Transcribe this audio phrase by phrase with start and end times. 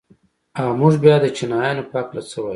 [0.59, 2.49] او موږ بيا د چينايانو په هکله څه وايو؟